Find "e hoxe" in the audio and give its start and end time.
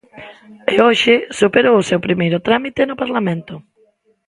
0.71-1.15